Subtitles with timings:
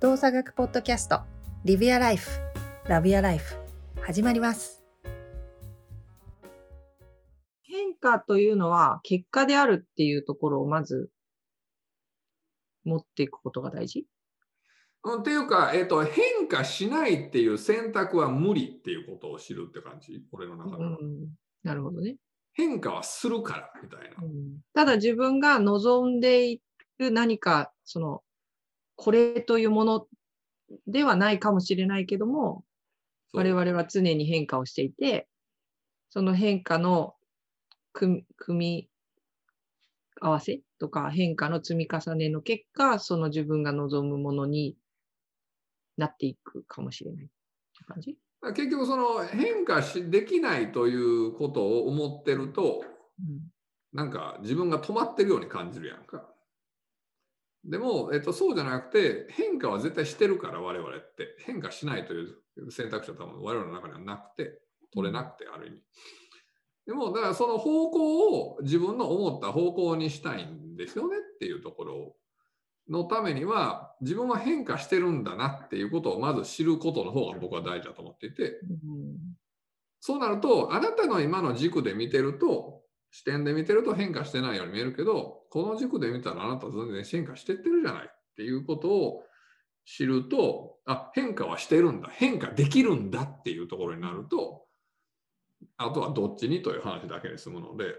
[0.00, 1.22] 動作学ポッドキャスト
[1.64, 2.30] リビアライフ
[2.86, 3.56] ラビアライフ
[4.00, 4.84] 始まります。
[7.62, 11.10] 変化というのは結果であるっていうところをまず
[12.84, 14.06] 持っていくことが大事？
[15.02, 20.90] うん、っていうか、えっと、変化しないっていう選択は無理っていうことを知るって感じ、俺の中では。
[20.90, 21.28] うん
[21.64, 22.18] なるほどね、
[22.52, 24.22] 変化はするからみたいな。
[24.22, 24.60] うん。
[24.74, 26.60] ただ自分が望んでい
[26.98, 28.22] る何かその
[29.00, 30.06] これというもの
[30.88, 32.64] ではないかもしれないけども
[33.32, 35.28] 我々は常に変化をしていて、
[36.10, 37.14] その変化の
[37.92, 38.90] 組み組み
[40.20, 44.76] 合わせとか変化の積み重ねの結果、その自分が望むものに
[45.96, 48.16] なっていくかもしれないって感じ？
[48.42, 52.82] 結局、その変化しできないということを思ってると、
[53.20, 53.40] うん
[53.90, 56.28] なんか自分が止まってるように感じるやんか。
[57.64, 61.36] でも、えっと、そうじゃなくて、変化は絶対してるから、我々って。
[61.44, 64.60] 変化しないという選択肢は多分我々の中にはなくて、
[64.92, 65.82] 取れなくて、ある意味。
[66.86, 72.16] でも、だからその方向を自分の思った方向にしたいんですよねっていうところ
[72.88, 78.58] のためには、自分は変化してるんだなっていうことをまず知ることの方が僕は大事だと思っていて、
[80.00, 89.22] そうなると、あなたの今の軸で見てると、視点で見てると変化してないように見えるけど、この軸で見たらあなた全然変化してってるじゃないっていうことを
[89.84, 94.66] 知ると、あ、変化はしてるんだ、変化できるんだっていうところになると、
[95.76, 97.94] あとはどっちにという話だけで済むので、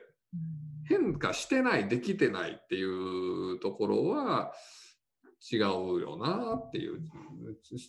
[0.87, 4.53] 変化してない、できてないっていうところは
[5.51, 5.59] 違う
[5.99, 7.01] よなっていう、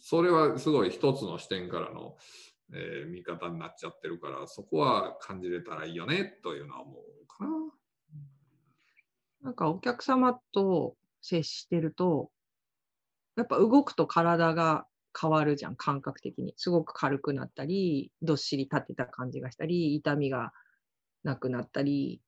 [0.02, 2.16] それはすごい一つの視点からの、
[2.72, 7.50] えー見方になっちゃってるから、そこは感じれたらいいよねというのは思うかな。
[9.42, 12.30] なんかお客様と接してると、
[13.36, 14.86] やっぱ動くと体が
[15.18, 16.54] 変わるじゃん、感覚的に。
[16.56, 20.52] すごく軽くなったり、どっしり立ってた感じがしたり、痛みが
[21.24, 22.20] なくなったり、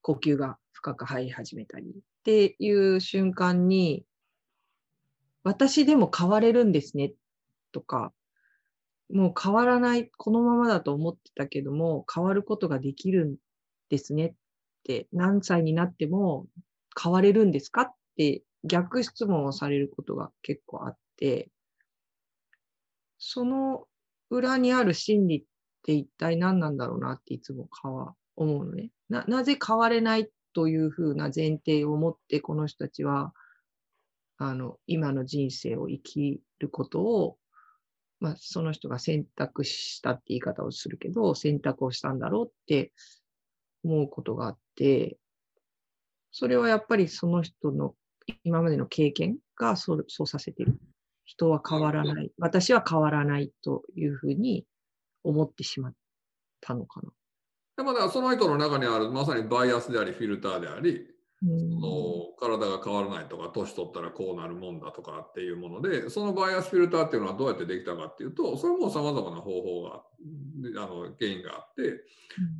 [0.00, 1.92] 呼吸が深く入り始めたりっ
[2.24, 4.04] ていう瞬間に、
[5.44, 7.12] 私でも変われるんですね
[7.72, 8.12] とか、
[9.12, 13.36] もう変わらない、このままだと思ってたけども、変わることができるん
[13.90, 14.34] ですねっ
[14.84, 16.46] て、何歳になっても
[17.00, 21.50] 変われるんですかって逆質問をされることが結構あって、
[23.18, 23.86] その
[24.30, 25.44] 裏にある心理っ
[25.82, 28.90] て一体何なんだろうなっていつもかわ思うのね。
[29.08, 33.32] な、なぜ変われないというふうな前提を持ってこの人たちは、
[34.38, 37.36] あの、今の人生を生きることを、
[38.22, 42.92] まあ、その人が選択したって言い方をするけど、選択をしたんだろうって
[43.82, 45.18] 思うことがあって、
[46.30, 47.96] それはやっぱりその人の
[48.44, 50.78] 今までの経験がそうそうさせてる。
[51.24, 52.30] 人は変わらない。
[52.38, 54.64] 私は変わらないというふうに
[55.24, 55.92] 思ってしまっ
[56.60, 57.10] たのかな。
[57.76, 61.08] でもだからその人の中にあるまさにバイアスでありフィルターであり、
[61.42, 70.02] その体が変わらないとか年取ったらこうなるもんだとかっていうものでそのバイアスフィルターっていうのはどうやってできたかっていうとそれもさまざまな方法が
[70.60, 72.04] であの原因があって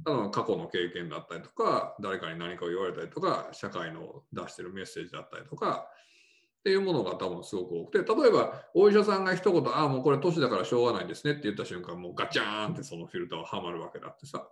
[0.05, 14.49] あの過去の経験だったりとか誰かに何かを言われたりとか社会の出してるメッセージだったりとかっていうものが多分すごく多くて例えばお医者さんが一言「ああもうこれ年だからしょうがないですね」って言った瞬間もうガチャーンってそのフィルターははまるわけだってさ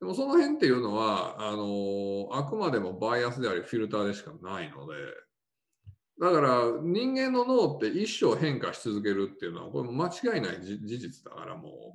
[0.00, 4.94] でもその辺っていうのはあのあくまでもバイアスでありフィルターでしかないので
[6.20, 11.94] だから人間の脳って一生変化し続けるっていうのはこれも間違いない事事実だからも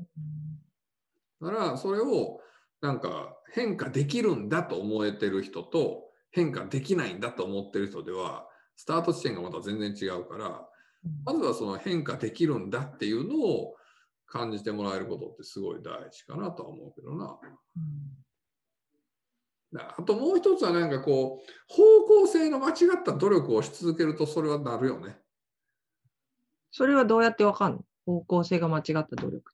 [1.42, 1.46] う。
[1.46, 2.40] だからそれを
[2.82, 10.68] なんか変化できるんだと思えてる人と変化できないんだと思ってる人ではスタート地点がまた全然違うから
[11.26, 13.76] まずはその変化できるんだっていうのを
[14.34, 17.40] 感じてもらえることってすごい大事かなとは思うけどな。
[19.98, 25.18] あともう一つはなんかこう方向性の間違った努力をし続けるとそれはなるよね。
[26.72, 27.86] それはどうやってわかんの？
[28.08, 29.52] 方向性が間違った努力。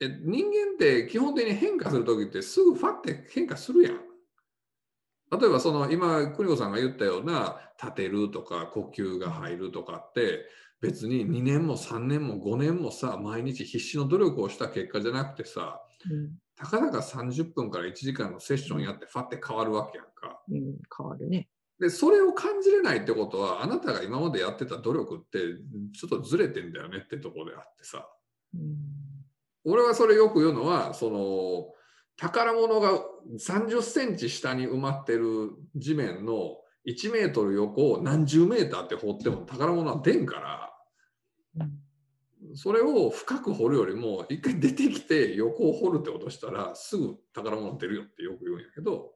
[0.00, 4.00] え人間って基本的に変化する時ってすぐファって変化するやん。
[5.40, 10.46] 例えばその今邦子さんが言ったような立てるとか呼吸が入るとかって
[10.88, 15.80] 別に2年も3年も5年もさ毎日必死の努力をした結果じゃなくてさ
[16.56, 20.40] たかだか30分から1時間のセッションやってファって変わるわけやんか。
[20.48, 21.48] うん、うん、変わるね。
[21.80, 25.38] でそれを感じれないってことはあなたが今までやってた努力って
[25.92, 28.06] ちょっとずれてんだよねってところであってさ
[28.54, 28.94] うん
[29.64, 31.66] 俺はそれよく言うのはその
[32.16, 33.00] 宝物が
[33.38, 40.73] 30センチ下に埋まってる地面の1メートル横を何十メーターって掘っても宝物は出んから、
[42.54, 49.12] それを深く掘るよりも、一回出てきて横を掘るってことしたら、すぐ宝物出るよってよく言うんやけど、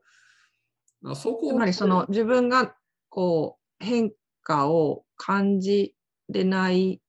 [1.01, 2.75] まあそこつまりその自分が
[3.09, 5.95] こう変化を感じ
[6.29, 7.01] れない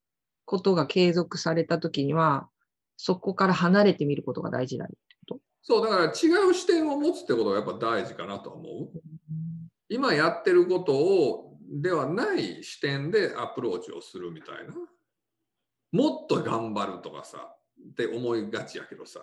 [0.46, 2.50] ことが継続されたときには、
[2.98, 4.96] そこから離れてみることが大事だって
[5.28, 6.08] こそう、だから違
[6.50, 8.88] う視点を持つってことがやっぱ大事かなとは思う。
[8.88, 9.02] と。
[9.88, 14.74] 今やってることをではない視点でアプローチをするみたいな。
[15.92, 17.56] もっと頑張るとかさ、
[17.92, 19.22] って思いがちやけどさ、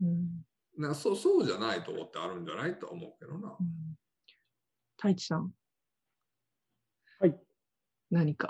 [0.00, 0.44] うん
[0.78, 3.56] なんかそうそうじゃないとこってあるんじゃないとは思うけどな。
[4.96, 5.52] 太一さん。
[7.20, 7.38] はい。
[8.10, 8.48] 何か。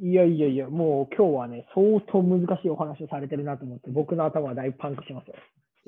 [0.00, 5.34] いやいやいや、もう今日はね、相当難しいお話をされてるなと思って、僕の頭はだいぶパンクしますよ。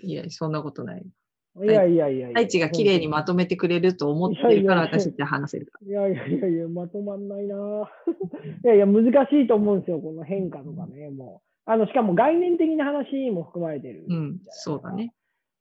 [0.03, 1.05] いや、そんなことない。
[1.65, 2.29] いやいやいやいや。
[2.29, 7.85] 太一が綺麗にまとめてくれると思ってるからいやいやいや私って話せるかいやいやいやいや、まとまんないなぁ
[8.65, 9.09] いやいや、難し
[9.43, 11.71] いと思うんですよ、この変化とかね、もう。
[11.71, 15.13] あの、しかも概念的な話も含まれてるうん、そうだね。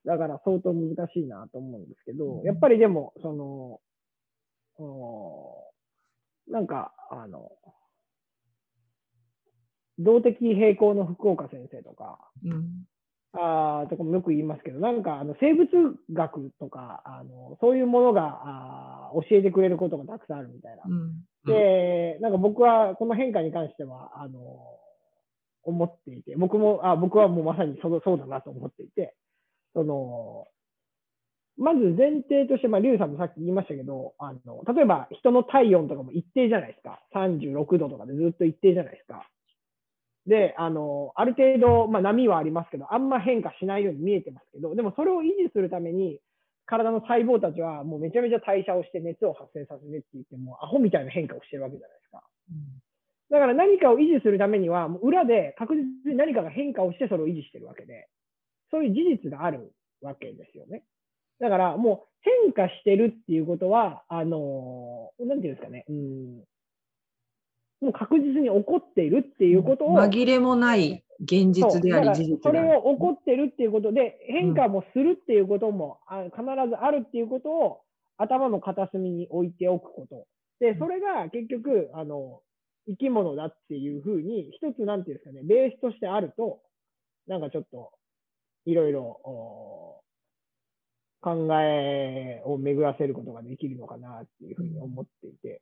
[0.06, 3.80] だから相当難しいなと思うんですけど、うんやっぱりでも、その、
[4.78, 5.72] お
[6.48, 7.52] なんか、あの、
[9.98, 12.86] 動的平衡の福岡先生とか、うん。
[13.38, 15.68] あーとかもよく言いますけど、なんかあの生物
[16.14, 20.84] 学とかあの、そういうものがあー教えてくれることがたくさんあるみたいな。
[20.88, 21.26] うん。
[21.46, 24.40] で、なんか僕はこの変化に関しては、あの、
[25.64, 29.16] 思っていて、僕も、あ僕はもうまさにそのそうだなと思っていて、
[29.74, 30.48] その、
[31.58, 37.00] まず前提として、まあ、リュウさんもさっき言いましたけど、あの、例えば人の体温とかも一定じゃないですか。
[37.14, 39.28] 36度とかでずっと一定じゃないですか。
[40.28, 46.20] で、あの、ある程度、まあ、波はありますけど、あんま変化しないように見えてますけど、でもそれを維持するために、
[46.66, 52.24] 体の細胞たちはもうめちゃめちゃ代謝をして熱を発生させてって言っても、アホみたいな変化をしてるわけじゃないですか。
[53.30, 58.08] だから何かを維持するためには、もう裏で確実に何かが変化をしてそれを維持してるわけで、
[58.72, 59.72] そういう事実がある
[60.02, 60.84] わけですよね。
[61.40, 66.44] だからもう変化してるっていうことは、あのーなんていうんですかね、うん、
[67.86, 72.68] もう確実に起こっているっていうことを、紛れもない現実であり事実である。
[72.68, 77.82] れを起こってるっていうことで、変化もするっていうことも、あ必ずあるっていうことを
[78.18, 80.26] 頭の片隅に置いておくこと。
[80.60, 82.42] で、それが結局、あの、
[82.88, 86.62] 生き物だっていうふうに、一つなんていうんですかね、ベースとしてあると、
[87.28, 87.92] なんかちょっと、
[88.66, 90.02] いろいろお
[91.22, 95.62] 考えを巡らせることができるのかなっていうふうに思っていて、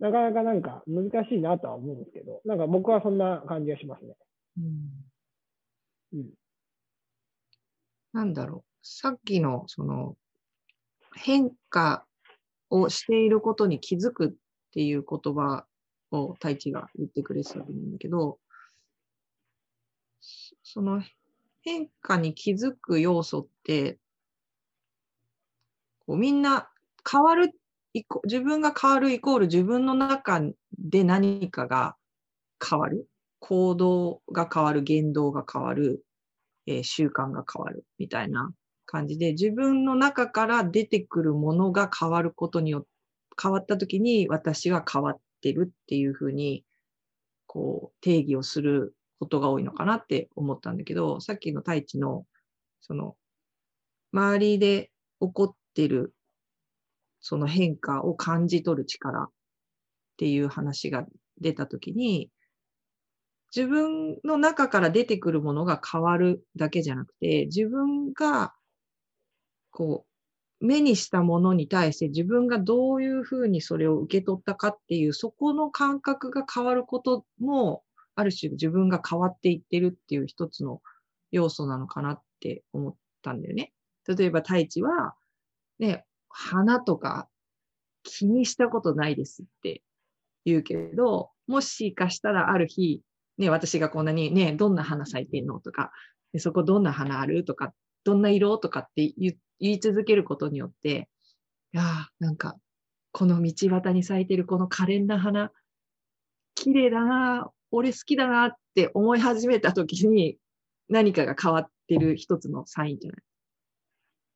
[0.00, 4.14] なかなかなんか難しいなとは思うんですけど、なんか僕はそんな感じがしますね。
[4.58, 5.04] うん
[6.14, 6.30] うん。
[8.12, 8.70] なんだろう。
[8.82, 10.16] さっきのその
[11.16, 12.06] 変化
[12.70, 14.32] をしていることに気づくっ
[14.72, 15.64] ていう言葉
[16.10, 18.38] を太一が言ってくれてたと思うんだけど、
[20.20, 21.02] そその
[21.62, 23.98] 変化に気づく要素って、
[26.06, 26.68] こうみんな
[27.10, 27.52] 変わる
[28.24, 30.40] 自分が変わるイコール自分の中
[30.78, 31.96] で何かが
[32.68, 33.08] 変わる。
[33.40, 36.04] 行動が変わる、言動が変わる、
[36.66, 37.84] えー習慣が変わる。
[37.98, 38.52] みたいな
[38.86, 42.88] 感じで、自分の中から出てくるものが変わることによって、
[43.42, 46.64] 変わった時に私は変わってるっていうふうに、
[47.46, 52.26] こう、定義をすることが多いのかなって思ったんだけど、さっきの太一の、
[52.82, 53.16] その、
[54.12, 56.13] 周りで起こってる、
[57.26, 59.30] その変化を感じ取る力っ
[60.18, 61.06] ていう話が
[61.40, 62.28] 出た時に、
[63.56, 68.52] 自分の中から出てくるものが変わるだけじゃなくて、自分が、
[69.70, 70.04] こ
[70.60, 77.84] う、目にしたものに対して自分がどういうふうにそれを受け取ったかっていう、そこの感覚が変わることも、
[78.16, 80.82] ある種自分が変わっていってるっていう一つの
[81.30, 83.72] 要素なのかなって思ったんだよね。
[84.06, 85.14] 例えば太一は、
[85.78, 86.04] ね、
[86.36, 87.28] 花とか
[88.02, 89.82] 気にしたことないですって
[90.44, 93.02] 言うけど、もしかしたらある日、
[93.38, 95.92] ね、私がこんなにね、どんな花咲いてんのとか、
[96.38, 97.72] そこどんな花あるとか、
[98.02, 101.08] どんな色とかって言い続けることによって、
[101.72, 102.56] いやなんか、
[103.12, 105.52] この道端に咲いてるこの可憐な花、
[106.56, 110.36] 綺麗だな、俺好きだなって思い始めた時に、
[110.88, 113.22] 何かが変わってる一つのサインじゃない。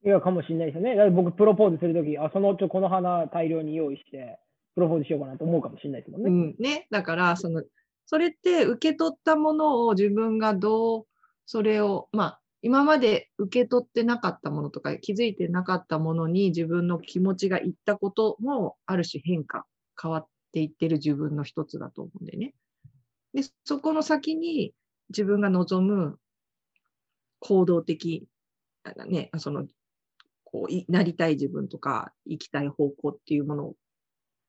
[0.04, 0.94] いや、かもしれないですよね。
[0.94, 4.38] だ僕、プロポーズするとき、あ、そのちょ、この花大量に用意して、
[4.74, 6.30] プロポーズしようかなと思うかもしれないですもんね。
[6.30, 6.86] うん、ね。
[6.90, 7.64] だから、その、
[8.06, 11.06] それって受け取ったものを自分がどう、
[11.46, 19.64] それを、まあ、今まで受け取ってなかったものとか気づいてなかったものに自分の気持ちがいったこともある種変化、
[20.00, 22.54] 変わっていってる自分の一つだと思うんでね。
[23.34, 24.74] で、そこの先に
[25.10, 26.18] 自分が望む
[27.40, 28.26] 行動的、
[29.06, 29.66] ね、その、
[30.52, 33.74] こうい、なりたい自分とか、行きたい方向っていうもの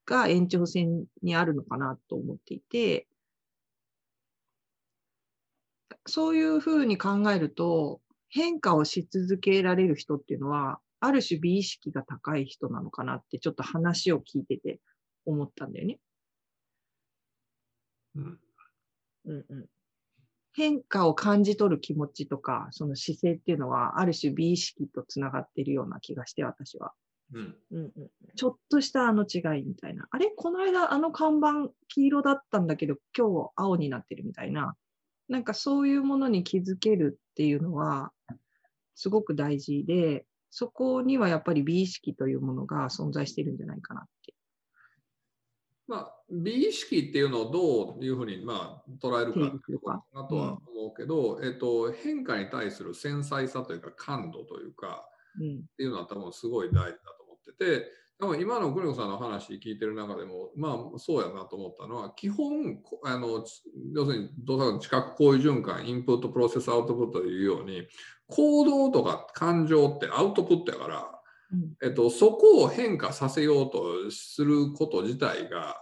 [0.05, 3.07] が延長線にあるのかなと思っていて、
[6.07, 14.79] そういうふうに考えると、変化をし続けられる人っていうのは、ある種美意識が高い人なのかなって、ちょっと話を聞いてて
[15.25, 15.99] 思ったんだよね。
[18.15, 18.39] うん。
[19.25, 19.69] うんうん。
[20.53, 26.93] 変化を感じ取る気持ちとか、その姿勢っていうのは、ある種美意識とつながっているような気がして、私は。
[27.33, 27.55] うん。
[27.71, 30.07] うんうん、ちょっとしたあの違いみたいな。
[30.09, 30.31] あれ？
[30.35, 34.75] この間あの看板黄色だったんだけど、今日青になってるみたいな。
[35.27, 38.11] なんかそういうものに気づけるっていうのは、
[38.95, 44.33] すごく大事で、そこにはやっぱり美意識というものが存在しているんじゃないかなって。
[45.87, 55.05] まあ、美意識っていうのをどういうふうに、まあ、捉えるかっていうかなとは思うけど、うん、えっと、変化に対する繊細さというか感度というか、
[55.39, 63.45] うん、っていうのは多分すごい大事だと思ってて多分今の邦子さんの話聞いてる中でもまあそうやなと思ったのは基本あの
[63.93, 67.87] 要するに動作の知覚行為循環インプットプロセスアウトプットというように
[68.27, 71.09] 行動とか感情ってアウトプットやから、
[71.53, 75.77] うん、えっと、そこを変化させようとすること自体が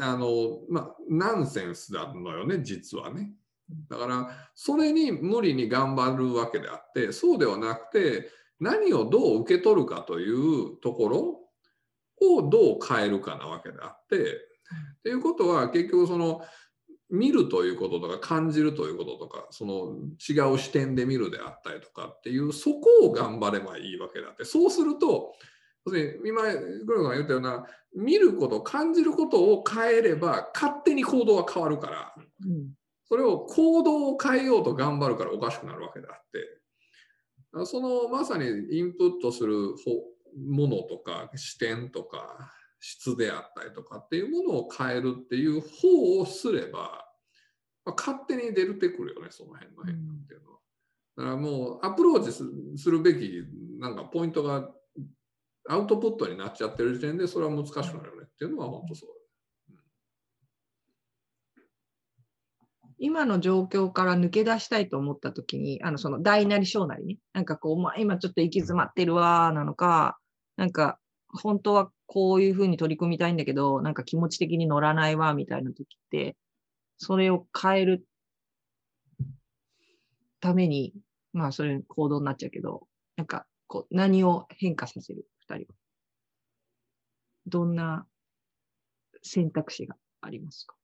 [0.00, 3.32] あの、まあ、ナンセンスなのよね実はね。
[3.90, 14.48] だからそれに無理に頑張るわけであってそうではなくて何をどう受け取るかというところをどう変えるかなわけであって。
[14.98, 16.42] っていうことは結局その
[17.10, 19.94] 見るということとか感じるということとかその
[20.28, 25.32] 違う視点で見るであったりとかっていうそこを頑張ればいいわけであってそうすると
[26.24, 26.42] 今
[26.84, 27.66] グルさんが言ったような
[27.96, 32.14] 見ること感じることを変えれば勝手に行動は変わるから、
[32.46, 32.70] うん、
[33.08, 36.58] それを行動を変えようと頑張るからおかしくなるわけであって。
[37.64, 38.46] そのまさに
[38.78, 39.74] インプットする
[40.36, 47.06] ものとか視点とか質であったりとかっていうものを変えるっていう方をすれば、
[47.84, 50.58] まあ、勝手に出るてくるよねその辺の変化っていうのは。
[51.16, 53.44] だからもうアプローチするべき
[53.80, 54.70] なんかポイントが
[55.68, 58.26] アウトプットになっちゃってる時点でそれは難しくなるよね。
[58.26, 59.10] っていうのは本当そう。
[62.98, 70.18] 今の状況から抜け出したいと思ったときに、あの、その大なり小なりね、なんかこう、まあ、今ちょっと行き詰まってるわ、なのか、
[70.56, 70.98] なんか、
[71.28, 76.36] 本当はこういうふうに取り組みたいんだけど、なんか気持ち的に乗らないわ、みたいな時って、
[76.96, 78.04] それを変える
[80.40, 80.92] ために、
[81.32, 85.24] まあ、それ行動になっちゃうけど、なんか、こう、何を変化させる、
[85.56, 85.74] 人は。
[87.46, 88.06] どんな
[89.22, 90.74] 選択肢がありますか？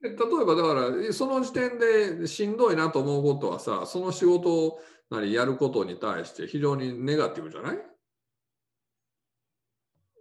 [0.00, 0.74] 例えばだか
[1.06, 4.78] らその時点でしんどいなと思うことはさその仕事
[5.10, 7.78] なりやることに対して非常にネガティブじゃない？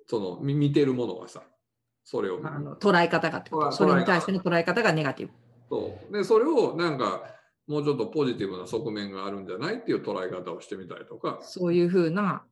[0.08, 1.44] その見てるものはさ
[2.04, 3.72] それをあの捉え方がってこと？
[3.72, 5.34] それに対しての捉え方がネガティブ。
[5.70, 6.14] そう。
[6.14, 7.22] でそれをなんか
[7.68, 11.40] もうちょっとポジティブな側面があるんじゃないっていう捉え方をしてみたりとか。
[11.42, 12.44] そういうふうな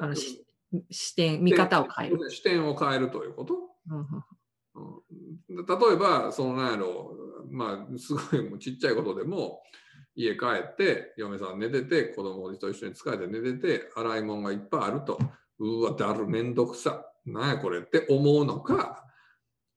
[0.00, 2.30] あの視点見方を変える。
[2.30, 3.54] 視点を変えるということ、
[3.88, 4.06] うん
[5.48, 7.16] 例えば、そのなんやろ
[7.48, 9.62] まあ、すごいもうちっちゃいことでも、
[10.16, 15.18] 家帰って、嫁さん寝てて、子供と一緒に疲れて寝てて、洗い物がいっぱいあると、
[15.58, 19.04] うわ、だるめんどくさ、なんやこれって思うのか、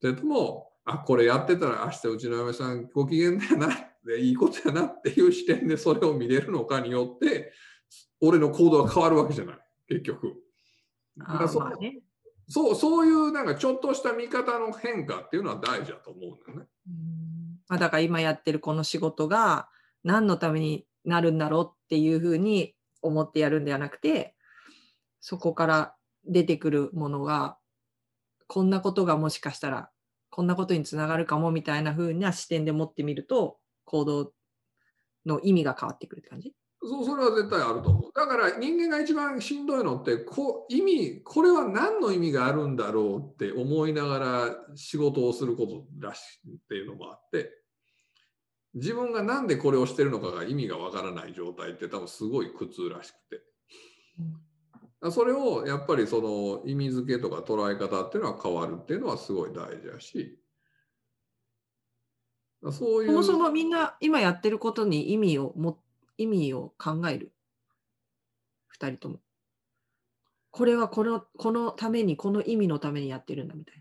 [0.00, 3.68] それとも、あ、これやってたら明日うちの嫁さんご機嫌だよな、
[4.08, 7.52] でいいことやなっていう視点でそれを見れるのかによって、
[8.20, 10.34] 俺の行動は変わるわけじゃない、結局。
[11.20, 12.00] あまあね、
[12.48, 16.66] そうそういうなんかちょっとした見方の変化っていうのは大事だと思うんだよね。
[17.68, 19.68] まあ、だから今やってるこの仕事が
[20.04, 24.34] 何のためになるんだろうっていうふうに思ってやるんではなくて
[25.20, 27.58] そこから出てくるものが
[28.46, 29.90] こんなことがもしかしたら
[30.30, 33.58] こんなことにつながるかもみたいな風な視点で持ってみると
[33.88, 34.32] 行動
[35.26, 36.52] の意味が変わってくるって感じ？
[36.80, 38.12] そうそれは絶対あると思う。
[38.14, 47.50] だから人間が一番しんどいのってこ意味これは何の意味があるんだろうって思いながら仕事をすることらしいっていうのもあって
[48.74, 53.42] 自分が何でこれをしてるのかが意味がわからない状態って多分すごい苦痛らしくて。
[55.12, 60.40] それをやっぱりその意味付けとか捉え方っていうのは変わるっていうのはすごい大事だし
[62.72, 63.08] そういう。
[63.08, 65.78] そもそもみんな今やってることに意味をも
[66.16, 67.32] 意味を考える。
[68.68, 69.20] 二人とも。
[70.50, 73.74] これはこのこのために、この意味のためにやってるんだみたい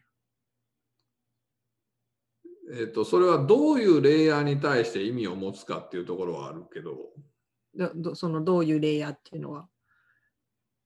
[2.80, 6.98] えっと、それはどういうレイヤーに対して意味を持つかっていうところはあるけど、
[7.74, 7.88] な。
[7.90, 9.70] どどそのどういうレイヤーっていうのは、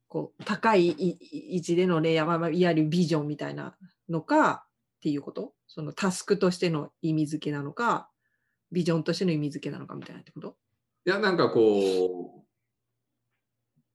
[0.08, 3.76] こう高い位置でのレイヤー、まあまあ、いわゆるビジョンみたいな
[4.10, 4.66] のか
[5.02, 5.54] っていうこと？
[5.66, 8.12] そのタスクとしての意味付けなのか、
[8.72, 10.56] ビジョンとしての意味付けなのかみたいなってこと？
[11.08, 12.46] いや、なんかこう、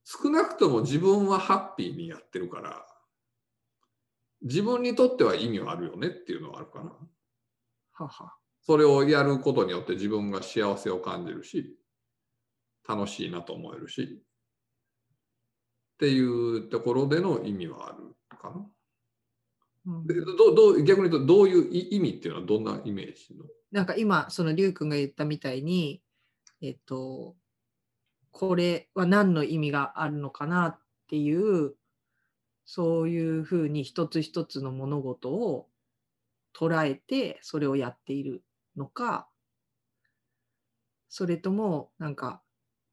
[0.04, 2.84] 少なくとも自分はハッピーにやってるから、
[4.42, 6.92] 自分にとっては意味はあるよねっていうのはあるかな。
[7.92, 8.34] はは。
[8.62, 11.78] それをやることによって自分が幸せを感じるし、
[12.88, 14.22] 楽しいなと思えるし、
[15.94, 18.66] っていうところでの意味はあるかな。
[19.86, 23.44] うんでどどう逆に言うと、どういう意味っていうのはどんなイメージの？
[23.70, 26.02] なんか今、そのりゅうくんが言ったみたいに、
[26.60, 27.36] えっと、
[28.32, 30.78] これは何の意味があるのかなっ
[31.08, 31.74] ていう、
[32.64, 35.68] そういうふうに一つ一つの物事を
[36.56, 38.42] 捉えて、それをやっている
[38.76, 39.28] のか、
[41.08, 42.42] それとも、なんか、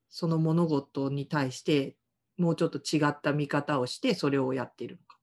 [0.10, 1.98] その物事に対して、
[2.38, 5.18] もうちょっと違った見方をして、それをやっているのか。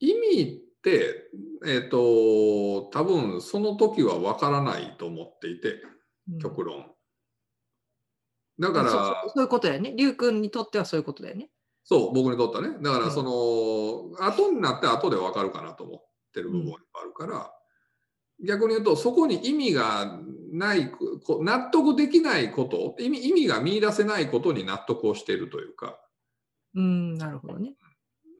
[0.00, 1.30] 意味って、
[1.66, 5.82] えっ、と、多分その時は分からないと思っていて、
[6.30, 6.84] うん極論。
[8.60, 9.94] だから、そうそうそういうことだよね。
[9.96, 11.48] りゅうくんにとってはそういうことだよね。
[11.84, 12.76] そう、僕にとってはね。
[12.82, 16.04] だから、うんその、後になって後で分かるかなと思っ
[16.34, 17.50] てる部分があるから、
[18.44, 20.20] 逆に言うと、そこに意味が
[20.52, 25.98] ない、こ納得できないこと、意味意味が見出せないことに納得をしているというか、
[26.74, 27.74] うん、なるほどね。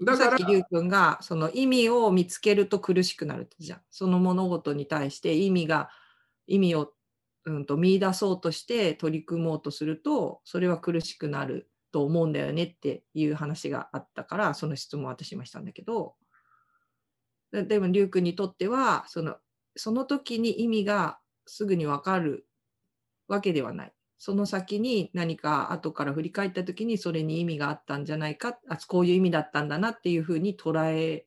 [0.01, 3.81] だからさっき、りゅうくんがその意味を見つけると苦しくなるってじゃん。
[3.91, 5.91] その物事に対して意味が、
[6.47, 6.93] 意味を、
[7.47, 16.15] うん、と見出そうとして取り組もうとすると、それは苦しくなると思うんだよねっていう話があったから、その質問を私もしたんだけど、
[17.53, 19.37] でもりゅうくんにとっては、その
[19.77, 22.47] その時に意味がすぐにわかる
[23.29, 23.93] わけではない。
[24.19, 31.25] その先に何か後から振り返った時にそれに意味があったんじゃないかあこういう意味だったんだなっていうふうに捉え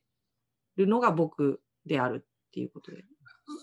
[0.75, 3.03] るのが僕であるっていうことで。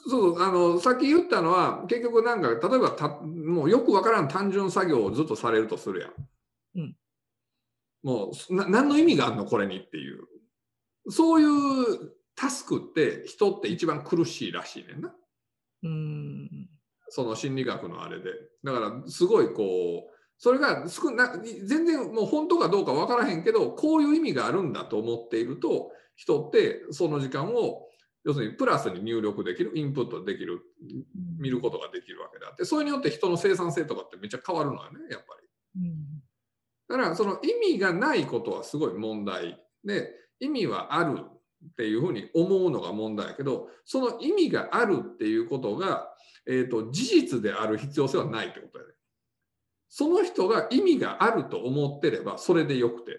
[0.09, 6.13] そうあのさっき言ったのは結局なんか例えばたもうよくわからん単純作業をずっとされるとするやん。
[6.77, 6.97] うん
[8.03, 10.21] もうな何の意味があるのこれにっていう
[11.11, 15.13] そういうタスクって人って一番苦しいらしいねんな
[15.83, 16.58] うーん
[17.11, 18.31] その心理学のあれで
[18.65, 27.87] だからすごいこうそれが少な全然もう本当かどうかわからへんけどこういう意味があるんだと思っていると人ってその時間を
[28.25, 30.61] 要するにプラスに入力できるインプットできる
[31.39, 35.27] 見ることができるわけであってそれによって人の生産性とかってめっちゃ変わるのよねやっぱ
[35.77, 35.83] り。
[35.83, 36.29] うん
[36.89, 41.23] だからその意味がないことはすごい問題で意味はある
[41.65, 46.09] っていうふうに思うのが問題やけどその意味があるっていうことが、
[46.47, 48.93] えー、と事実である必要性はないってことやね。
[49.89, 53.13] その人が意味があると思ってればそれでよくて。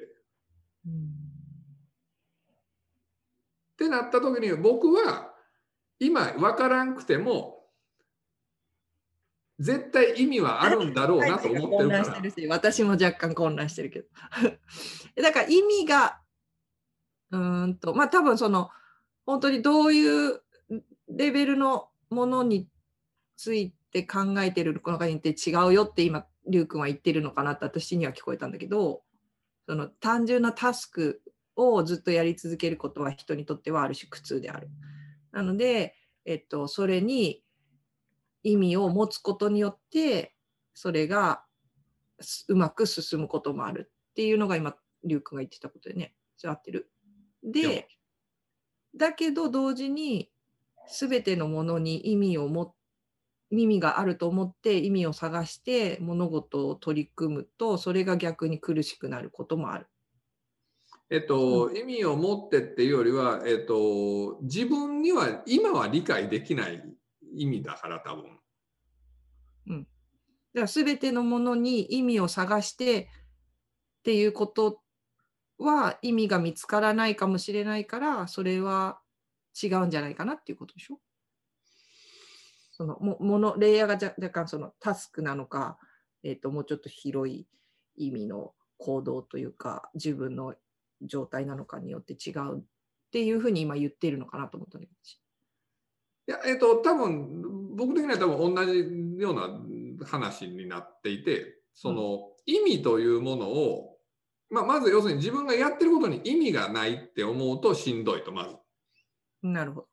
[0.85, 1.29] うん
[3.73, 5.31] ってなった時に僕は
[5.99, 7.59] 今分からんくても
[9.57, 12.21] 絶対意味はあるんだろうなと思ってるから 乱して。
[12.21, 14.07] るし私も若干混乱してるけど
[15.23, 16.18] だから意味が
[17.31, 17.37] う
[17.67, 18.69] んとまあ多分その
[19.25, 20.41] 本当にどういう
[21.09, 22.67] レベルのものに
[23.37, 29.01] ついて考えてるのかによって違うよって今りゅうくんは言ってるのかなって私には聞こえたんだけど
[29.67, 31.21] その単純なタスク
[31.55, 34.69] をずっとやり続けることは人にとってはある種苦痛である。
[35.31, 37.43] なので、えっと、それに
[38.43, 40.33] 意味を持つことによって
[40.73, 41.43] それが
[42.47, 46.89] うまく進むこともあるっていうのが今りゅうくんが言ってたことでねじゃあ合ってる
[47.43, 47.87] で
[48.95, 50.29] だけど同時に
[50.91, 52.73] 全てのものに意味を持
[53.51, 59.87] 意味があると思って意味を探して物事を取り組むとそれが逆に苦しくなることもある。
[61.11, 66.83] えっと、意味を持ってっていうよりは、えっと、自分には今は理解できない
[67.33, 68.39] 意味だから多分。
[70.53, 74.81] だから全てのものに意味を探してっていうこと
[75.59, 78.99] は意味が見つからないかもしれないからそれは
[79.61, 80.99] 違うんじゃないかなっていうことでしょ？
[82.71, 85.77] そのもものレイヤーが若若干そのタスクなのか、
[86.23, 87.45] えー、ともうちょっと広い
[87.97, 90.55] 意味の行動というか自分の
[91.01, 92.61] 状態なのかによって違うっ
[93.11, 103.97] ていうふうに今言ってるのかなと思ったいや、えっ、と、多分僕的には多分同じような話になっていて、その意味というものを、
[104.49, 108.55] まあ、まず要するに自分がやってることに意味がないって思うとしんどいと、まず。
[109.43, 109.87] なるほど。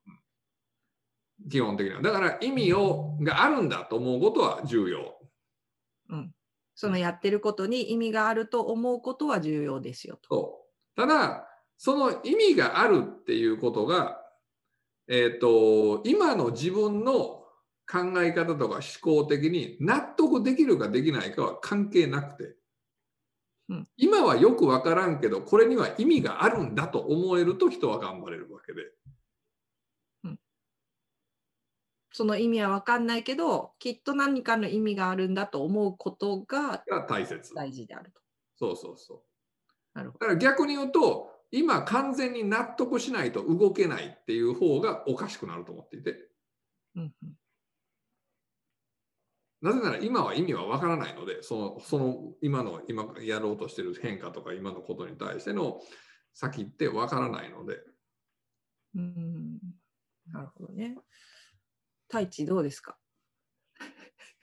[1.51, 2.03] 基本的には。
[2.03, 5.19] だから意味をがあるんだと思うことは重要。
[6.09, 6.33] うん。
[6.75, 10.67] そのやってることに意味があると思うことは重要ですよと。
[10.95, 11.47] ただ、
[11.79, 14.21] その意味があるっていうことが、
[15.09, 17.45] えっ、と、今の自分の
[17.91, 22.57] 考え方とか思考的に納得できるかできないかは関係なくて、
[23.69, 28.83] うん今はよくわからんけど、これには意味があるんだと思えると人は頑張れるわけで。
[32.17, 37.55] その意味は分かんないけど、きっと何かの意味があるんだと思うことがが大切。
[37.55, 38.23] 大事であると。
[38.57, 39.19] そうそうそう。
[39.93, 46.13] なるほだから逆に言うと、今完全に納得しないと動けないっていう方がおかしくなると思っていて、
[46.95, 47.03] ど。
[47.03, 47.35] うんうん
[49.63, 55.81] なぜなら今は意味はわからないので、そのその今の今やろうとしている変化とか今のことに対しての
[56.35, 57.79] 先ってわからないので、
[58.95, 59.59] うん
[60.33, 60.97] なるほどね。
[62.09, 62.99] 太一どうですか？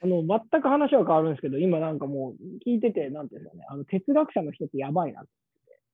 [0.00, 5.24] あの、全く話は変わるんですけど、今なんかもう聞いてて、なんていうんですかね、あの、哲学者の人ってやばいな。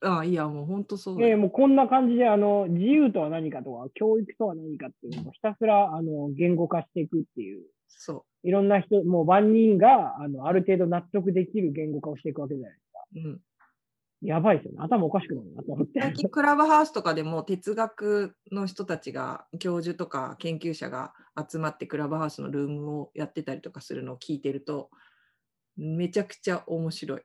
[0.03, 1.23] ああいや、もう本当そう。
[1.23, 13.01] えもうこんな感じで、あの、自由とは何かとか、教育とは何かっていうのをひたすら、あの、言語化していくっていう、そいろんな人、もう万人が、あの、ある程度納得できる言語化をしていくわけじゃないですか。
[13.17, 13.19] う。
[13.19, 13.41] うん。
[14.23, 14.79] やばいですよね。
[14.81, 16.01] 頭おかしくなるなと思って。
[16.01, 21.15] 最近クラブハウスとかでも哲学の人たちが教授とか研究者が
[21.51, 24.91] 集まってクラブハウスのルームをやってたりとかするのを聞いてると
[25.79, 27.23] めちゃくちゃ面白い。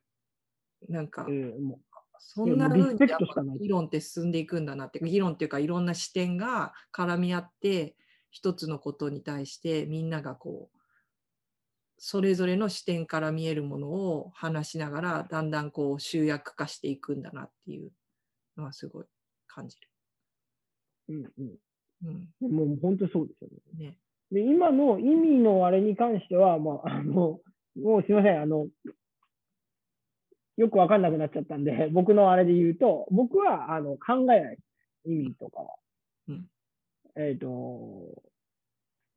[0.87, 1.79] なんかうんも
[2.17, 2.99] そんな風に
[3.59, 7.95] 議論って進んでいくんだなって議論っていうかいろんな視点が絡み合って
[8.31, 10.74] 一つのことに対してみんながこう
[11.97, 17.91] それぞれの視点から見えるものを話しながらだんだんこう集約化していくんだなっていう
[18.57, 19.05] のはすごい
[19.47, 19.77] 感じ
[21.09, 21.33] ううんる。
[21.37, 22.51] うんうん。
[22.51, 23.85] もう本当そうですよね。
[23.87, 23.97] ね、
[24.31, 27.39] で、今の意味のあれに関しては、まあ、あの、
[27.75, 28.67] もうすいません、あの、
[30.57, 34.57] よくわかんなくなっちゃったんで、僕のあれで言うと、僕は、あの、考えない。
[35.05, 35.75] 意味とかは。
[36.29, 36.45] うん
[37.17, 38.21] えっ、と、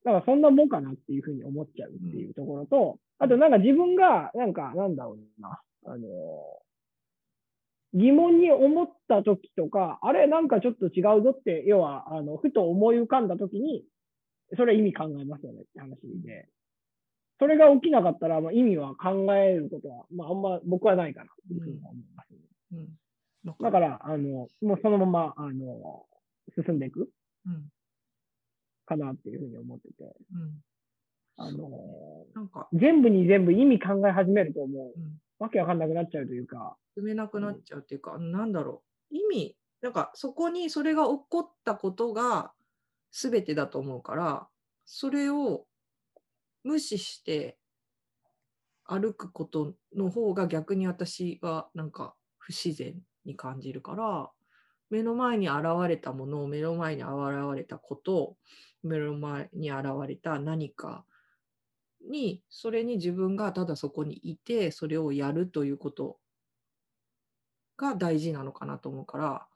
[0.04, 5.98] だからそんなもんかなっていうふうに思っちゃうっていうところと、あとなんか自分が、なんか、なんだろうな、あの、
[7.94, 13.84] 疑問に思った時とか、あれなんかちょっと違うぞって、要は、あの、ふと思い浮かんだ時に、
[14.56, 16.48] それは意味考えますよねって話で。
[17.40, 22.38] それが起きなかったら、まあ、意味は考えることは、まあ、あんま僕はないかなっていうふうに思います、ね。
[22.72, 23.48] うん。
[23.48, 23.64] わかる。
[23.64, 26.06] だから、あの、もうそのまま、あの、
[26.54, 27.08] 進んでいく。
[27.46, 27.68] うん
[28.88, 30.61] かなっていうふうに思ってて、うん。
[31.37, 31.68] あの、
[32.35, 35.18] なんか、全部に全部意味考え始めるともう、うん。
[35.38, 42.53] わけわかんなくなっちゃうというか、埋めなくなっちゃうっていうか、なんだろう、意味、なんかそこにそれが起こったことが
[43.12, 44.48] 全てだと思うから、
[44.85, 45.66] それを
[46.64, 47.57] 無視して
[48.85, 54.31] 歩くことの方が逆に私はなんか不自然に感じるから、
[54.90, 57.12] 目の前に現れたもの、目の前に現
[57.55, 58.37] れたこと、
[58.83, 61.05] 目の前に現れた何か
[62.09, 66.18] に、それに自分がただそこにいて、それをやるということ
[67.77, 69.46] が大事なのかなと思うから、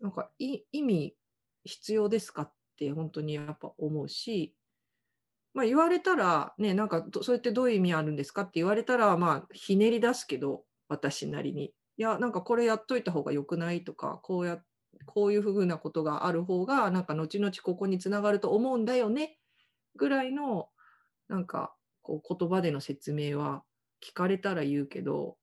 [0.00, 1.14] なんか意味
[1.64, 4.54] 必要ですかって本当にやっぱ思うし、
[5.52, 11.72] まあ、言われたら、ね、なんかどそれってどういう意味あるんですかって言われたら、まあ、ひねり出すけど、私なりに。
[12.02, 14.58] や、なんかこれやっといた方が良くないとか、こうや、
[15.04, 19.38] こういうふうなことがある方が、なんか後々ここにつながると思うんだよね、
[19.96, 20.70] ぐらいの、
[21.28, 23.64] なんかこう言葉での説明は
[24.02, 25.36] 聞かれたら言うけど、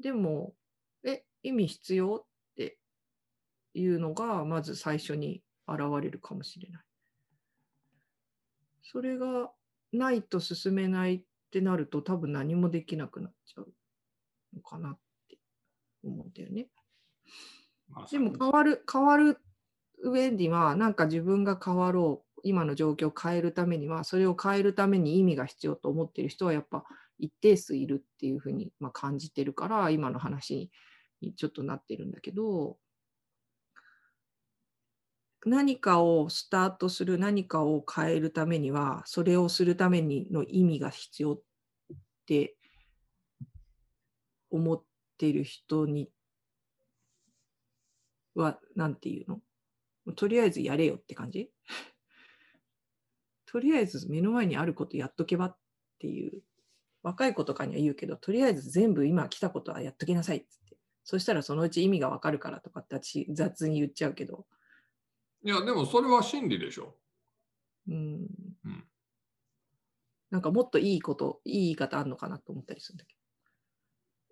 [0.00, 0.54] でも、
[1.04, 2.26] え、意味必要っ
[2.56, 2.78] て
[3.74, 6.82] いうのが、まず最初に現れるかもしれない。
[8.84, 9.52] それが
[9.92, 13.72] ないと進めないってなると、多分何もできなくなっちゃう
[14.54, 15.00] のかなって
[16.04, 16.68] 思うんだよね。
[17.88, 19.38] まあでも変わる、変わる
[20.02, 26.84] 上には、なんか自分が変わろう、今の状況を変えるためには、それを変えるために意味が必要と思っている人は、やっぱ
[27.18, 30.70] 一定数いるっていうふうに、まあ、感じてるから、今の話
[31.20, 32.78] にちょっとなってるんだけど、
[35.44, 41.40] 何かをスタートする、何かを変えるためには、それをするためにの意味が必要っ
[42.26, 42.56] て
[44.50, 44.91] 思って
[45.26, 46.10] いる人に
[48.34, 49.40] は、なんていうの？
[50.14, 51.50] とりあえずやれよって感じ？
[53.46, 55.58] とりあえず目の前にあることやっとけばっ
[55.98, 56.42] ていう、
[57.02, 60.76] 若い子とかには言うけど、とりあえず全部今来たことはやっときなさいっつって。
[61.04, 64.46] そしたらそのうち意味がわかるからとかって私雑に言っちゃうけど。
[65.44, 66.96] いや、でもそれは真理でしょ。
[67.88, 68.26] うん。
[68.64, 68.88] うん
[70.32, 73.14] なんかもっといいこと、いい言い方あるのかなと思ったりするんだけ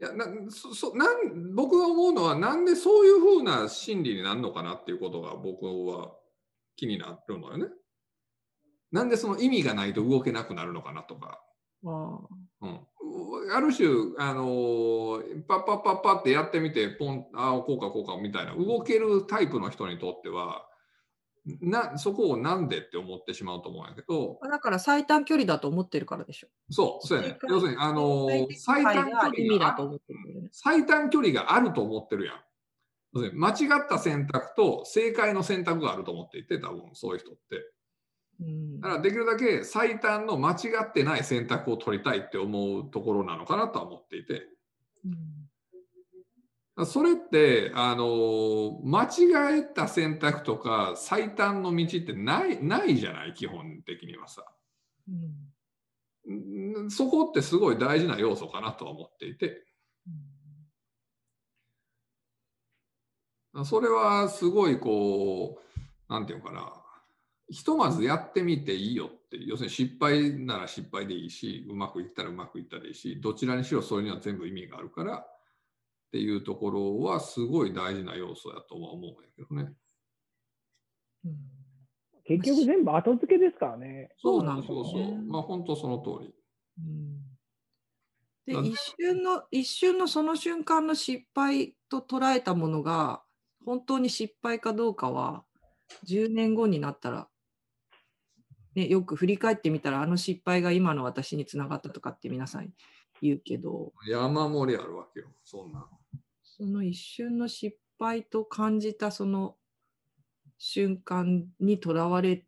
[0.01, 6.13] いやなそそなん僕が思うのは、なんでそういうふうな心理になるのかなっていうことが僕は
[6.77, 7.67] 気になるのよね。
[8.93, 11.41] なんでその意味がないと動けなくなるのかなとか。
[11.83, 20.67] うん、ある種、あのーパッパッパッパってやってみて、ポン、ああ、こうかこうかみたいな、動けるタイプの人にとっては、
[21.46, 26.48] なそこをなんでって思ってしまうと思うんやけど、だから最短距離だと思ってるからでしょ。
[26.70, 30.48] そう、そうやね要するに、あのー最最短距離がね。
[30.53, 32.37] 最短距離があると思ってるやん。
[33.14, 37.72] 要するに間違った選択と正解の選択があると思っていて、多分そういう人って。
[38.40, 44.46] うんだからできるだけ最短の間違ってない選択を取りたいって思うところなのかなとは思っていて。
[46.87, 54.45] それって、あの、間違えた選択とか最短の道ってない、ないじゃない、基本的にはさ。
[55.09, 55.51] うん
[56.87, 59.64] んそこってすごい大事な要素かなとは思っていて。
[63.64, 65.59] それはすごいこ
[66.09, 66.73] う、なんていうのかな。
[67.51, 75.27] ひとまずやってみていいよって、要するに失敗なら失敗でいいし、うまくいったらうまくいったでいいし、どちらにしろそれには全部意味があるから
[76.11, 79.73] っていうところはすごい大事な要素だとは思うんやけどね。
[81.25, 81.35] うん
[82.25, 84.11] 結局全部後付けですからね。
[84.23, 85.23] そうなんだそうそう。
[85.23, 86.35] まあ本当その通り。
[86.79, 87.31] うん
[88.46, 93.23] で一瞬の一瞬のその瞬間の失敗と捉えたものが
[93.64, 95.44] 本当に失敗かどうかは
[96.09, 97.29] 10年後になったら、
[98.75, 102.70] ね、よく振り返ってみたらあの失敗が今の私につながったとかって皆さん
[103.20, 105.87] 言うけど山盛りあるわけよ、そんな。
[106.61, 109.57] その一瞬の失敗と感じたその
[110.59, 112.44] 瞬間にとらわれ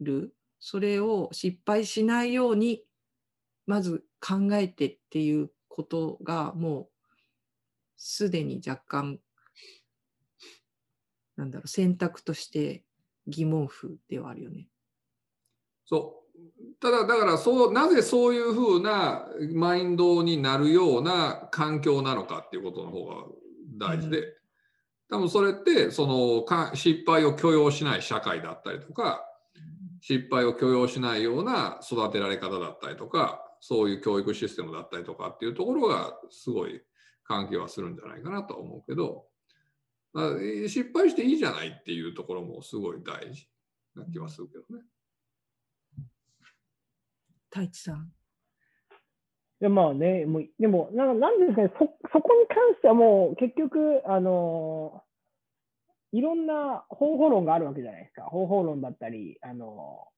[0.00, 2.82] るそれを失敗しないように
[3.64, 6.88] まず考えてっていうことがもう
[7.96, 9.20] すでに若干
[11.36, 12.82] なんだろう選択として
[13.28, 14.66] 疑問符ではあるよね。
[15.84, 16.21] そう。
[16.80, 23.14] ただ、だからそう、なぜそういうふうなマインドになるような環境なのかっていうことの方が
[23.78, 24.36] 大事で、う
[25.08, 29.24] 多分それって、そのか失敗を許容しない社会だったりとか、
[30.00, 36.82] 失敗を許容しないような育てられ方だったりとか、そういう教育システムだったりとかっていうところがすごい
[37.24, 39.26] 関係はするんじゃないかなとは思うけど、
[40.12, 40.30] まあ
[40.66, 43.46] 失敗していいじゃないっていうところもすごい大事
[43.94, 44.84] な気はするけどね。
[47.52, 48.10] 太一さん。
[49.60, 55.02] でまあね、もうでもな、なんですかねそ、そこに関してはもう結局、あの
[56.10, 58.24] いろんな方法論があるわけじゃないですか。
[58.24, 60.08] 方法論だったり、あの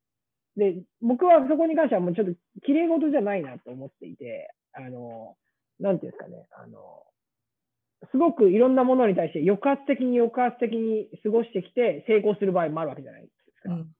[0.56, 2.32] で、僕はそこに関してはもうちょっと
[2.64, 5.36] 綺麗事じゃないなと思っていて、あの
[5.78, 6.78] なんていうんですかね、あの
[8.10, 13.28] すごくいろんなものに対して抑圧的に抑圧的に過ごしてきて成功する場合もあるわけじゃないで
[13.60, 13.74] すか。
[13.74, 13.90] うん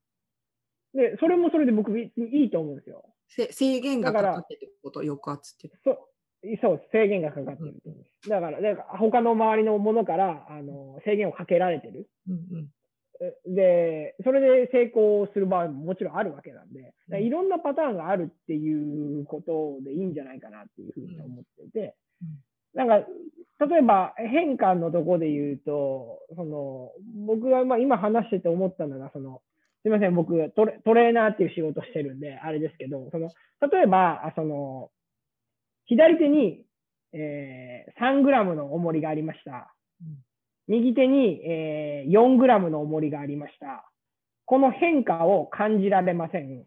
[0.94, 3.02] で、それもそれで僕いいと思うんですよ。
[3.36, 5.00] せ制限がだからかかってってこと？
[5.00, 5.76] 抑圧って。
[5.84, 5.98] そう
[6.60, 8.28] そう制限がかかってるってことです。
[8.28, 12.08] だから、だから他の周りのものからあの制限をかけられてる。
[12.28, 12.68] うんうん
[13.20, 16.92] えで、それで成功する場合ももちろんあるわけなんで、
[17.22, 21.94] いろんなパターンがあるっていうことでいいんじゃないかなっていうふうに思っていて、
[22.74, 23.06] なんか、
[23.66, 26.90] 例えば変化のところで言うと、その
[27.24, 29.42] 僕がまあ今話してて思ったのが、その
[29.84, 33.28] すみません、僕トレ、トレーナーっていう仕事してるんで、あれですけど、その
[33.70, 34.90] 例えば、その
[35.84, 36.64] 左手に、
[37.12, 39.74] えー、3グラムの重りがありました。
[40.68, 43.84] 右手に、えー、4グラムの重りがありました。
[44.46, 46.64] この変化を感じられません。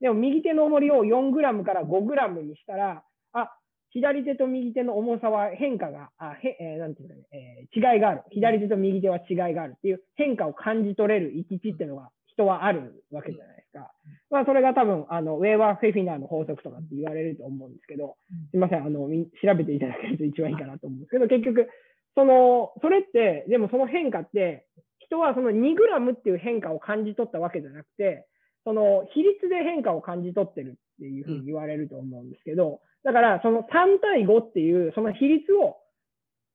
[0.00, 3.56] でも右手の重りを4グラムから5グラムにしたら、あ、
[3.90, 8.22] 左手と右手の重さは変化が、あへえーなんていうんだね、えー違いがある。
[8.32, 13.90] 左手と右手は違いがあるっていう変化を感じ取れる行き地っていうのが人はあるわけじゃないですか。
[14.30, 18.16] まあそれが多分、あの、ウェーバー・フェフィナーの法則とかって言われると思うんですけど、
[18.50, 21.68] すいません、あの、み調べていただけると一番いいかなと思うんですけど、結局、
[22.14, 24.66] その、それって、でもその変化って、
[24.98, 28.26] 人はその2グラムっていう変化を感じ取ったわけじゃなくて、
[28.64, 33.64] その比率で変化を感じ取ってるっていうふうに言われると思うんですけど、だからその3
[34.02, 35.76] 対5っていうその比率を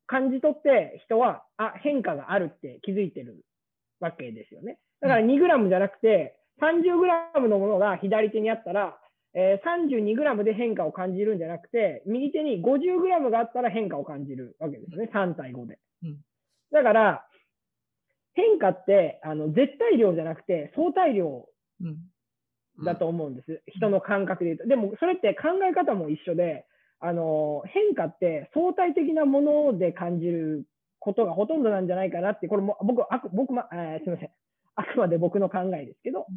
[0.08, 3.46] 感じ取って人は、あ、変化があるって気づいてる
[4.02, 4.78] わけですよね。
[5.02, 8.98] だから2グラムじゃなくて、30グラムのものが左手にあったら、
[9.34, 15.10] えー、32グラムで変化を感じるんじゃなくて、右手に50グラムがあったら変化を感じるわけですよね。
[15.14, 15.80] 3対5で。
[16.04, 16.18] うん
[16.72, 17.26] だから、
[18.34, 21.50] 変化って、あの、絶対量じゃなくて、相対量
[21.82, 21.98] うん
[22.86, 23.62] だと思うんです。
[23.68, 24.68] 人の感覚で言うと。
[24.68, 26.66] でも、それって考え方も一緒で、
[27.00, 30.66] あの、変化って相対的なもので感じる
[31.00, 34.30] ことがほとんどなんじゃないかなって、これも、僕、あく僕ま、えーすみません。
[34.76, 36.28] あくまで僕の考えですけど、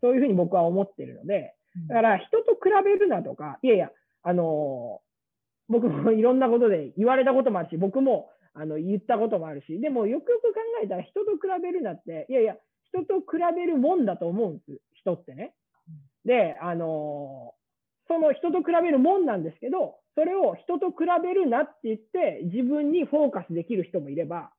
[0.00, 1.54] そういうふうに僕は思ってるので、
[1.88, 3.90] だから人と比べるなとか、いやいや、
[4.22, 5.00] あの
[5.68, 15.54] 僕もいろんなことで言われたこともあるし、僕もあの言ったこともあるし、でもよくよく考えたら人と比べるなって、いやいや、人と比べるもんだと思うんです、人ってね。
[16.24, 17.54] で、あの
[18.08, 24.50] その人と比べるもんなんですけど、それを人と比べるなって言って、自分にフォーカスできる人もいれば、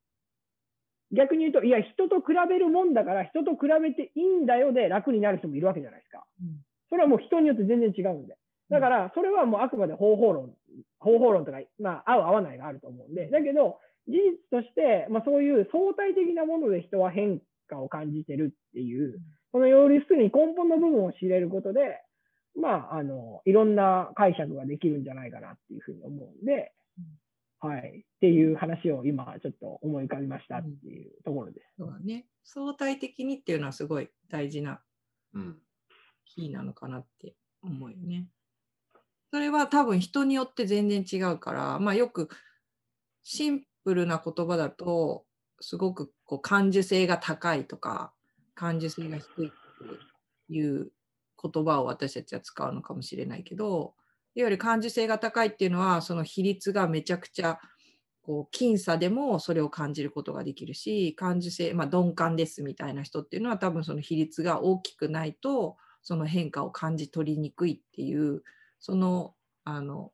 [1.14, 6.26] 逆に言うと、いや、人と比べるもんだから、人と比べていいんだよで楽になる人もいるわけじゃないですか。
[6.90, 8.36] それはもう人によって全然違うんで。
[8.70, 10.54] だから、それはもうあくまで方法論、
[11.00, 19.20] 方法論とか、まあ、合う合わないがあると思うんで、だけど、事実として、まあ、そういう相対的なもので人は変化を感じてるっていう、
[19.52, 22.02] その要するに根本の部分を知れることで、
[22.60, 26.72] まあ、あの、いろんな解釈ができるんじゃないかなっていうふうに思うんで、
[27.68, 28.00] はい。
[28.00, 31.68] っていう話を今、ちょっと思い浮かびましたっていうところです。
[31.78, 32.26] そうだね。
[32.44, 34.82] 相対的にっていうのはすごい大事な
[35.34, 35.58] うん。
[36.26, 38.28] キーなのかなって思うよね。
[39.32, 42.28] それは多分人によって全然違うから、まあよく
[43.24, 45.26] シンプルな言葉だと、
[45.62, 48.14] すごくこう感受性が高いとか、
[48.56, 49.52] 感受性が低いっ
[50.50, 50.92] ていう
[51.42, 53.96] 言葉を私たちは使うのかもしれないけど、
[54.36, 57.60] いわゆる感受性が高いっていうのは、その比率がめちゃくちゃ
[58.24, 68.44] こう僅差でもそれを感じることができるし、感受性、まあ、鈍感ですみたいな人っていうのは多分その比率が大きくないと、その変化を感じ取りにくいっていう、
[68.80, 70.12] そのあの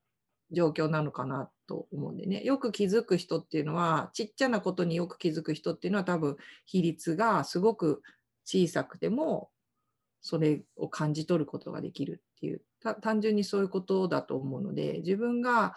[0.51, 2.43] 状況なのかなと思うんでね。
[2.43, 8.01] よく気づく人っていうのは、ちっちゃなことによく気づく人っていうのは多分比率がすごく
[8.45, 9.51] 小さくても、
[10.21, 12.62] それを感じ取ることができるっていう、
[13.01, 15.75] 単純にそういうことだと思うので、自分が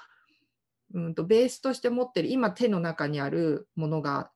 [0.95, 4.31] うんとベースとして持ってる今手の中にあるものが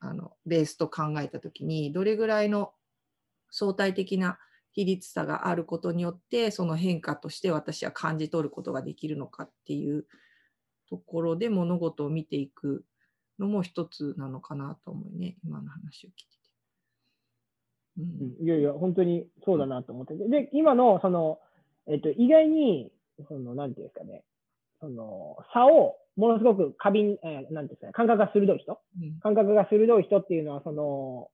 [0.00, 2.72] あのベースと考えた時にどれぐらいの
[3.50, 4.38] 相対的な
[4.72, 10.06] 比率差があることによってその変化として私は感じ取ることができるのかっていう
[10.88, 12.84] ところで物事を見ていく
[13.38, 16.32] のも一つなのかなと思うね今の話を聞いて。
[17.98, 20.14] うんいやいや、本当にそうだなと思って。
[20.14, 21.38] で、今の、その、
[21.88, 22.90] えっと、意外に、
[23.28, 24.22] その、なんていうんですかね、
[24.80, 28.78] その、差を、ものすごく過敏、えーなんていうんですかね、感覚が鋭い人。
[29.00, 29.18] うん。
[29.20, 31.28] 感覚が鋭い人っていうのは、その、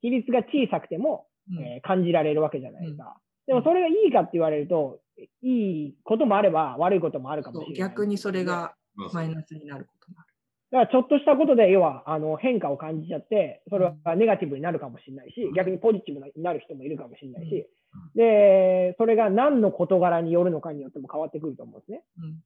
[0.00, 1.62] 比率が小さくても、うん。
[1.62, 3.20] えー感じられるわけじゃないですか。
[3.46, 5.00] でも、それがいいかって言われると、
[5.42, 7.78] いいこともあれば、悪いこともあるかもしれない。
[7.78, 10.26] 逆にそれがまあマイナスになることもある。
[10.72, 17.68] だからちょっとしたことで、要はあの変化を感じちゃって、それはネガティブになるかもしれないし、逆にポジティブになる人もいるかもしれないし、
[18.14, 22.02] で、それが何の事柄によるのかによっても変わってくると思うんですね。
[22.18, 22.42] うん。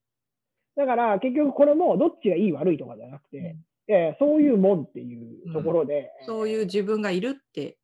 [0.77, 3.57] だから結局これもどっちがいい悪いとかじゃなくて、
[3.89, 7.77] えーそういうもんっていうところで、そういう自分がいるって。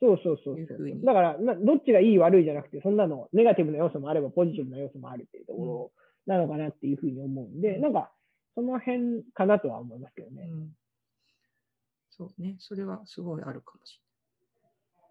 [0.00, 5.92] そうそうそうそうだからな、どっちがいい悪いじゃなくて、そんなのネガティブな要素もあればポジティブな要素もあるっていうとこ
[6.26, 7.82] ろなのかなっていうふうに思うんで、うん。
[7.82, 8.10] なんか
[8.54, 10.48] その辺かなとは思いますけどね。
[10.50, 10.68] うん。
[12.10, 14.07] そうね、それはすごいあるかもしれ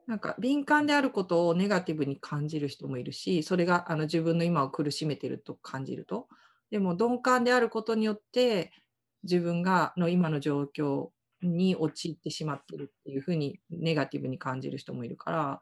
[0.07, 0.15] な。
[0.15, 6.27] んか敏感であることをネガティブに感じる人もいるし、それがあの自分の今を苦しめてると感じると。
[6.71, 8.71] でも鈍感であることによって
[9.23, 11.09] 自分がの今の状況
[11.41, 15.61] に陥ってしまってるっていうふうにネガティブに感じる人もいるから、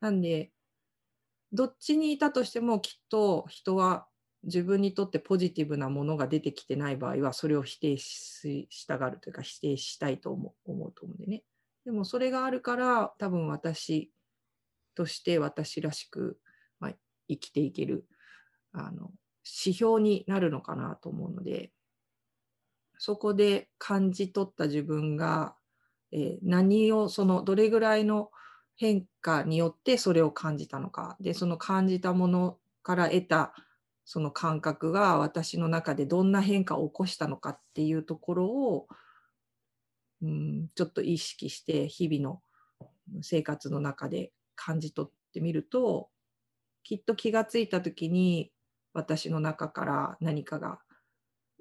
[0.00, 0.52] なんで、
[1.52, 4.08] どっちにいたとしてもきっと人は
[4.42, 11.44] 自分にとってポジティブなものが出てきてない場合はそれを否定ししたがるというか否定したいと思う思うと思うんでね。
[11.84, 14.10] でもそれがあるから多分私
[14.94, 16.38] として私らしく、
[16.80, 16.92] まあ、
[17.28, 18.06] 生きていける
[18.72, 19.10] あの
[19.44, 21.70] 指標になるのかなと思うので
[22.98, 25.54] そこで感じ取った自分が、
[26.12, 28.30] えー何をそのどれぐらいの
[28.76, 31.16] 変化によってそれを感じたのか。
[31.20, 33.54] でその感じたものから得た
[34.04, 38.86] その感覚が私の中でどんな変化を起こしたのかっていうところを、
[40.24, 42.40] うん、ちょっと意識して日々の
[43.22, 46.08] 生活の中で感じ取ってみると
[46.82, 48.50] きっと気がついた時に
[48.94, 50.78] 私の中から何かが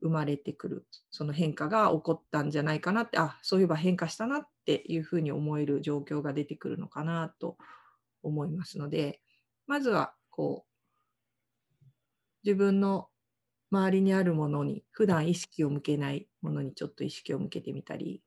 [0.01, 7.57] 生まれてくるその変化が起こったんじゃないかなってあそういえば変化したなっていうふうに思える状況が出てくるのかなと
[8.22, 9.20] 思いますので
[9.68, 11.88] まずはこう
[12.45, 13.07] 自分の
[13.72, 18.22] 周りにあるものに普段意識を向けないものにちょっと意識を向けてみたり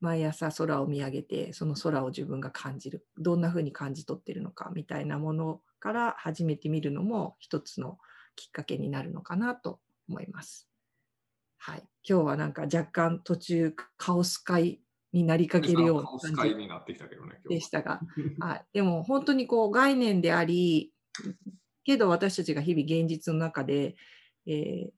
[0.00, 7.98] 毎朝空を見上げてその空を自分が感じるどんなふうに感じ取ってるのかみたいなものから始めてみるのも一つの
[8.36, 10.68] きっかけになるのかなと思います。
[11.58, 14.80] はい、今日はなんか若干途中カオス会
[15.12, 18.00] になりかけるような感じでしたが、
[18.40, 20.92] はい、でも本当にこう概念であり
[21.84, 23.96] けど私たちが日々現実の中で、
[24.46, 24.90] えー、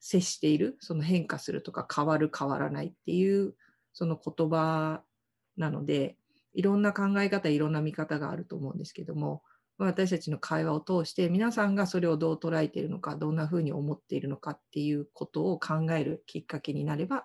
[0.00, 3.54] 接しているその変化するとか変わる変わらないっていう
[3.92, 5.02] その言葉
[5.56, 6.16] なので
[6.54, 9.42] いろんな考え方いろんな見方があると思うんですけども
[9.78, 17.24] 私たちの会話を通して皆さんがそれをどう捉えているのかどんなふうに思っているのかっていうことを考えるきっかけになれば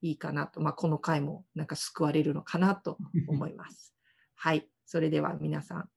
[0.00, 3.94] いいかなと、まあ、この回もなんか救われるのかなと思います。
[4.36, 5.90] はい、それでは皆さん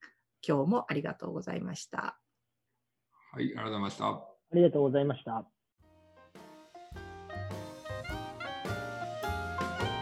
[0.46, 2.20] 今日もありがとうございました。
[3.32, 4.08] はい、ありがとうございました。
[4.08, 5.61] ありがとうございました。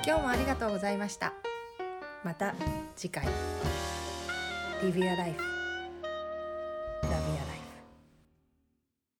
[0.09, 1.33] 今日もありがとうございました。
[2.23, 2.55] また
[2.95, 3.27] 次回。
[4.81, 5.48] Live Your Life